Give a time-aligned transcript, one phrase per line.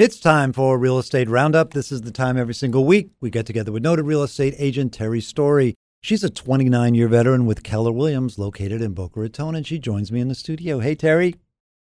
[0.00, 1.74] It's time for Real Estate Roundup.
[1.74, 4.94] This is the time every single week we get together with noted real estate agent
[4.94, 5.74] Terry Story.
[6.00, 10.10] She's a 29 year veteran with Keller Williams located in Boca Raton, and she joins
[10.10, 10.78] me in the studio.
[10.78, 11.34] Hey, Terry.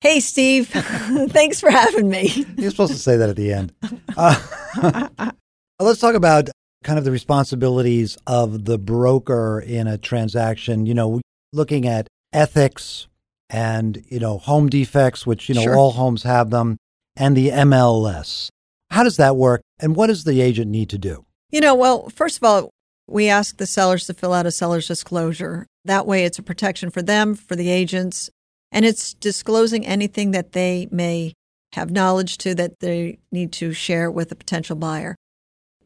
[0.00, 0.68] Hey, Steve.
[0.68, 2.46] Thanks for having me.
[2.56, 3.72] You're supposed to say that at the end.
[4.16, 5.32] Uh,
[5.80, 6.48] let's talk about
[6.84, 10.86] kind of the responsibilities of the broker in a transaction.
[10.86, 11.20] You know,
[11.52, 13.08] looking at ethics
[13.50, 15.74] and, you know, home defects, which, you know, Sure.
[15.74, 16.76] all homes have them,
[17.16, 18.48] and the MLS.
[18.90, 19.62] How does that work?
[19.78, 21.24] And what does the agent need to do?
[21.50, 22.70] You know, well, first of all,
[23.06, 25.66] we ask the sellers to fill out a seller's disclosure.
[25.84, 28.30] That way, it's a protection for them, for the agents,
[28.72, 31.34] and it's disclosing anything that they may
[31.74, 35.16] have knowledge to that they need to share with a potential buyer.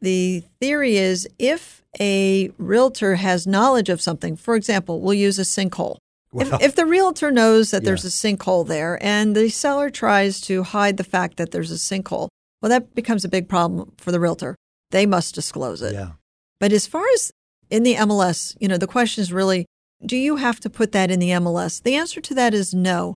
[0.01, 5.43] The theory is if a realtor has knowledge of something, for example, we'll use a
[5.43, 5.99] sinkhole.
[6.35, 7.87] If, if the realtor knows that Yeah.
[7.87, 11.77] there's a sinkhole there and the seller tries to hide the fact that there's a
[11.77, 12.29] sinkhole,
[12.61, 14.55] well, that becomes a big problem for the realtor.
[14.91, 15.95] They must disclose it.
[15.95, 16.13] Yeah.
[16.61, 17.31] But as far as
[17.71, 19.67] in the MLS, you know, the question is really
[20.05, 21.83] do you have to put that in the MLS?
[21.83, 23.15] The answer to that is no.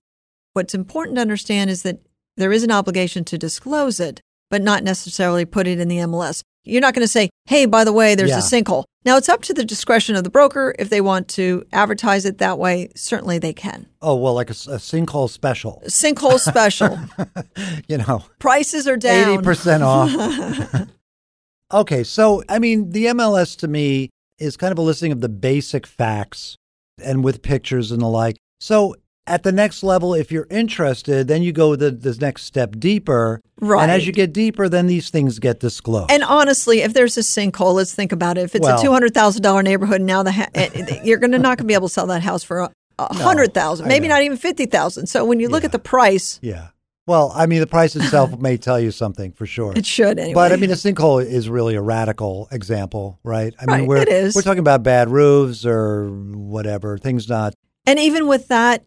[0.53, 1.99] What's important to understand is that
[2.35, 6.41] there is an obligation to disclose it, but not necessarily put it in the MLS.
[6.65, 8.39] You're not going to say, hey, by the way, there's Yeah.
[8.39, 8.83] a sinkhole.
[9.05, 10.73] Now, it's up to the discretion of the broker.
[10.79, 13.87] If they want to advertise it that way, certainly they can.
[14.01, 16.97] Oh, well, like a sinkhole special, Sinkhole special.
[17.87, 19.43] you know, Prices are down.
[19.43, 20.87] 80% off.
[21.73, 22.03] okay.
[22.03, 24.09] So, I mean, the MLS to me
[24.39, 26.55] is kind of a listing of the basic facts
[27.01, 28.37] and with pictures and the like.
[28.59, 32.75] So, at the next level, if you're interested, then you go the, the next step
[32.77, 33.39] deeper.
[33.59, 33.83] Right.
[33.83, 36.11] And as you get deeper, then these things get disclosed.
[36.11, 38.41] And honestly, if there's a sinkhole, let's think about it.
[38.41, 41.31] If it's Well- a two hundred thousand dollar neighborhood, now the ha- eh, you're going
[41.31, 43.85] to not going to be able to sell that house for a, a hundred thousand,
[43.85, 45.07] I maybe not even fifty thousand.
[45.07, 45.67] So when you look Yeah.
[45.67, 46.67] at the price, yeah.
[47.05, 49.73] Well, I mean, the price itself may tell you something for sure.
[49.75, 50.33] it should anyway.
[50.33, 53.53] But I mean, a sinkhole is really a radical example, right?
[53.59, 54.35] I mean, we're, it is.
[54.35, 57.53] we're talking about bad roofs or whatever, things not.
[57.85, 58.83] and even with that,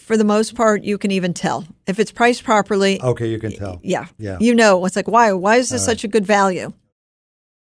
[0.00, 3.00] for the most part, you can even tell if it's priced properly.
[3.00, 3.80] Okay, you can tell.
[3.82, 4.38] Yeah, Yeah.
[4.40, 5.32] you know, it's like why?
[5.32, 5.92] Why is this right.
[5.92, 6.72] such a good value?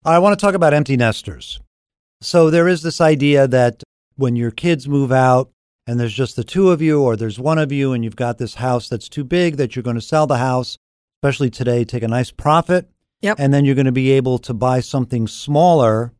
[0.05, 1.61] I want to talk about empty nesters.
[2.21, 3.83] So there is this idea that
[4.17, 5.51] when your kids move out
[5.87, 8.39] and there's just the two of you or there's one of you and you've got
[8.39, 10.77] this house that's too big that you're going to sell the house,
[11.23, 12.89] especially today, take a nice profit.
[13.23, 13.37] Yep.
[13.41, 16.13] And then you're going to be able to buy something smaller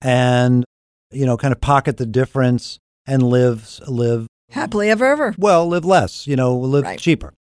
[0.00, 0.64] and,
[1.10, 5.34] you know, kind of pocket the difference and live, live, Happily ever ever.
[5.38, 6.98] well, live less, you know, live Right.
[6.98, 7.34] cheaper.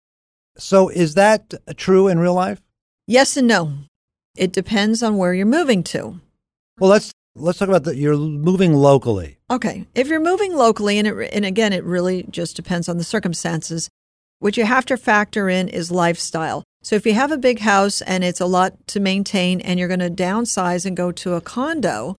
[0.58, 2.62] So is that true in real life?
[3.06, 3.74] Yes and no.
[4.36, 6.20] It depends on where you're moving to.
[6.80, 7.96] Well, let's, let's talk about that.
[7.98, 9.38] You're moving locally.
[9.50, 9.88] Okay.
[9.96, 13.90] If you're moving locally, and, it, and again, it really just depends on the circumstances,
[14.40, 16.64] what you have to factor in is lifestyle.
[16.84, 19.88] So if you have a big house and it's a lot to maintain and you're
[19.88, 22.16] going to downsize and go to a condo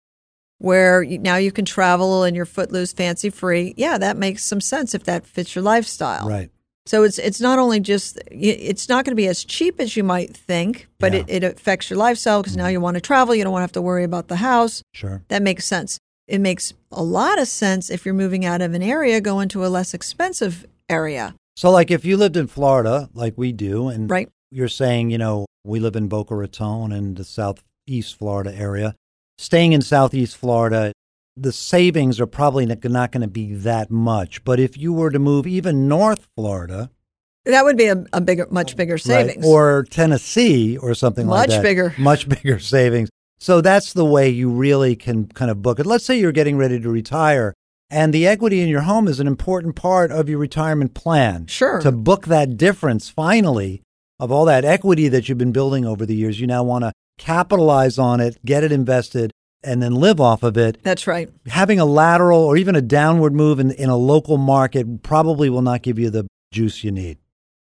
[0.58, 4.60] where you, now you can travel and you're footloose, fancy free, yeah, that makes some
[4.60, 6.28] sense if that fits your lifestyle.
[6.28, 6.50] Right.
[6.86, 10.02] So it's it's not only just it's not going to be as cheap as you
[10.02, 11.20] might think, but Yeah.
[11.20, 11.30] Mm-hmm.
[11.30, 13.64] it, it affects your lifestyle because now you want to travel, you don't want to
[13.64, 14.82] have to worry about the house.
[14.94, 15.22] Sure.
[15.28, 15.98] That makes sense.
[16.26, 19.64] It makes a lot of sense if you're moving out of an area, go into
[19.64, 24.10] a less expensive area, So, like, if you lived in Florida, like we do, and
[24.10, 24.28] right?
[24.50, 28.94] you're saying, you know, we live in Boca Raton and the southeast Florida area,
[29.38, 30.92] staying in southeast Florida,
[31.36, 34.44] the savings are probably not going to be that much.
[34.44, 36.90] But if you were to move even north Florida,
[37.44, 39.46] That would be a, a bigger, much bigger right, savings.
[39.46, 41.56] or Tennessee or something like that.
[41.56, 41.94] Much bigger.
[41.98, 43.08] much bigger savings.
[43.38, 45.86] So that's the way you really can kind of book it.
[45.86, 47.54] Let's say you're getting ready to retire.
[47.88, 51.46] And the equity in your home is an important part of your retirement plan.
[51.46, 51.80] Sure.
[51.80, 53.80] To book that difference finally
[54.20, 56.92] of all that equity that you've been building over the years, you now want to
[57.18, 59.30] capitalize on it, get it invested,
[59.62, 60.78] and then live off of it.
[60.82, 61.28] That's right.
[61.46, 65.62] Having a lateral or even a downward move in, in a local market probably will
[65.62, 67.18] not give you the juice you need.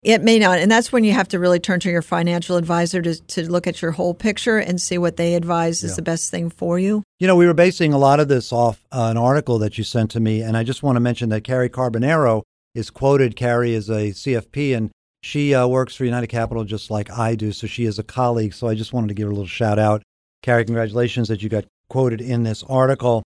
[0.02, 0.60] It may not.
[0.60, 3.68] And that's when you have to really turn to your financial advisor to, to look
[3.68, 5.96] at your whole picture and see what they advise is Yeah.
[5.96, 7.04] the best thing for you.
[7.20, 9.86] You know, we were basing a lot of this off uh, an article that you
[9.86, 12.42] sent to me, and I just want to mention that Carrie Carbonero
[12.76, 13.38] is quoted.
[13.38, 14.92] Carrie is a CFP, and
[15.24, 18.54] she uh, works for United Capital just like I do, so she is a colleague.
[18.54, 20.04] So I just wanted to give her a little shout out.
[20.42, 23.24] Carrie, congratulations that you got quoted in this article.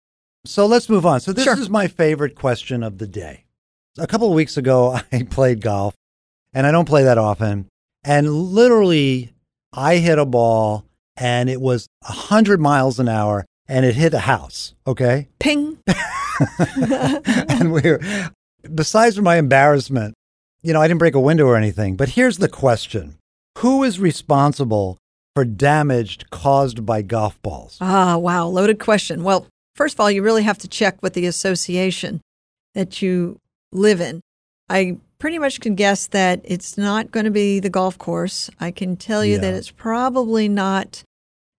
[0.46, 1.20] So let's move on.
[1.20, 1.58] So this Sure.
[1.58, 3.44] is my favorite question of the day.
[3.98, 5.94] A couple of weeks ago, I played golf,
[6.54, 7.68] and I don't play that often.
[8.02, 9.32] And literally,
[9.74, 10.86] I hit a ball,
[11.18, 14.74] and it was 100 miles an hour, and it hit a house.
[14.86, 15.28] Okay.
[15.38, 15.76] Ping.
[16.58, 18.00] and we're,
[18.74, 20.14] besides for my embarrassment,
[20.62, 21.96] you know, I didn't break a window or anything.
[21.96, 23.16] But here's the question
[23.58, 24.98] Who is responsible
[25.34, 27.78] for damage caused by golf balls?
[27.80, 29.22] Ah, wow, loaded question.
[29.24, 32.20] Well, first of all, you really have to check with the association
[32.74, 33.38] that you
[33.72, 34.20] live in.
[34.68, 38.50] I pretty much can guess that it's not going to be the golf course.
[38.60, 39.40] I can tell you Yeah.
[39.42, 41.02] that it's probably not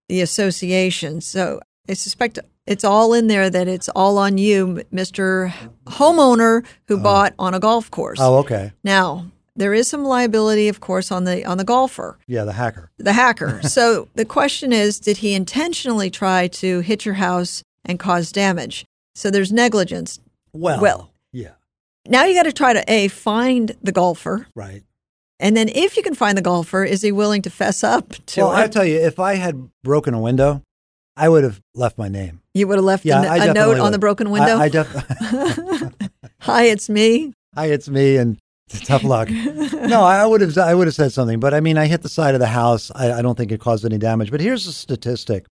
[0.08, 1.20] the association.
[1.20, 5.52] So I suspect it's all in there that it's all on you, Mr.
[5.86, 7.02] homeowner who oh.
[7.02, 8.18] bought on a golf course.
[8.20, 8.72] Oh, okay.
[8.82, 9.26] Now,
[9.56, 12.90] there is some liability, of course, on the on the golfer Yeah, the hacker.
[12.98, 13.62] the hacker.
[13.68, 18.84] so the question is, did he intentionally try to hit your house and cause damage?
[19.14, 20.18] So there's negligence.
[20.52, 21.10] Well, Well.
[21.32, 21.52] yeah,
[22.08, 24.82] Now you got to try to a find the golfer, right.
[25.38, 28.40] and then if you can find the golfer, is he willing to fess up to
[28.42, 30.62] well, I tell you, if I had broken a window,
[31.16, 32.40] I would have left my name.
[32.54, 34.56] you would have left Yeah, a, a note on the broken window.
[34.56, 34.88] I, I def-
[36.40, 37.32] Hi, it's me.
[37.54, 38.38] Hi, it's me, and
[38.68, 39.30] tough luck.
[39.72, 40.58] no, I would have.
[40.58, 42.90] I would have said something, but I mean, I hit the side of the house.
[42.94, 44.30] I, I don't think it caused any damage.
[44.30, 45.46] But here's a statistic: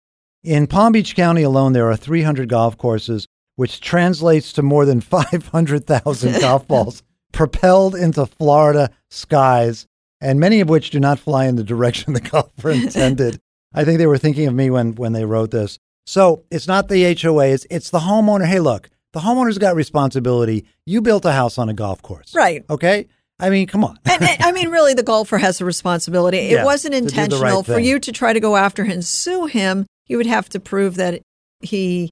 [0.44, 5.00] in Palm Beach County alone, there are 300 golf courses, which translates to more than
[5.02, 9.86] 500,000 golf balls propelled into Florida skies,
[10.20, 13.40] and many of which do not fly in the direction the golfer intended.
[13.74, 15.80] I think they were thinking of me when when they wrote this.
[16.06, 18.46] So it's not the HOA; it's it's the homeowner.
[18.46, 20.66] Hey, look, the homeowner's got responsibility.
[20.86, 22.66] You built a house on a golf course, Right.
[22.70, 23.08] Okay,
[23.40, 23.98] I mean, come on.
[24.06, 26.38] And, and, I mean, really, the golfer has a responsibility.
[26.38, 28.84] Yeah, it wasn't to do the right intentional for you to try to go after
[28.84, 29.86] him and sue him.
[30.08, 31.22] You would have to prove that
[31.62, 32.10] he.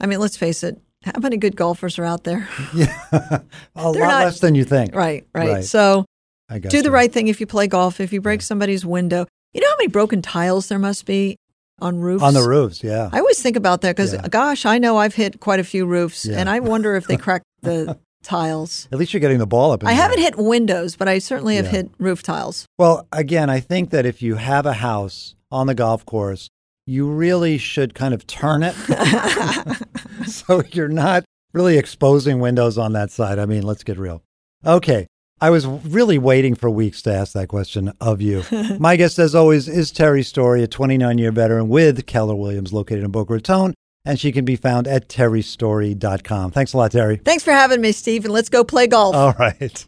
[0.00, 0.80] I mean, let's face it.
[1.04, 2.48] How many good golfers are out there?
[2.74, 2.96] yeah,
[3.76, 4.94] a lot not- less than you think.
[4.94, 5.48] Right, right.
[5.48, 5.64] Right.
[5.64, 6.06] So
[6.68, 8.00] do the right thing if you play golf.
[8.00, 11.36] If you break somebody's window, you know how many broken tiles there must be
[11.80, 12.22] on roofs.
[12.22, 12.82] on the roofs.
[12.84, 14.28] Yeah, I always think about that because, Yeah.
[14.28, 16.38] gosh, I know I've hit quite a few roofs, Yeah.
[16.38, 18.86] and I wonder if they crack the tiles.
[18.92, 19.82] at least you're getting the ball up.
[19.82, 20.02] In I there.
[20.02, 21.70] haven't hit windows, but I certainly have Yeah.
[21.72, 22.66] hit roof tiles.
[22.78, 26.48] Well, again, I think that if you have a house on the golf course,
[26.86, 28.74] you really should kind of turn it
[30.26, 33.38] so you're not really exposing windows on that side.
[33.38, 34.22] I mean, let's get real.
[34.64, 35.06] Okay.
[35.42, 38.44] I was really waiting for weeks to ask that question of you.
[38.78, 43.02] My guest, as always, is Terry Story, a 29 year veteran with Keller Williams, located
[43.02, 43.74] in Boca Raton,
[44.04, 46.52] and she can be found at terrystory.com.
[46.52, 47.16] Thanks a lot, Terry.
[47.16, 49.16] Thanks for having me, Steve, and let's go play golf.
[49.16, 49.84] All right.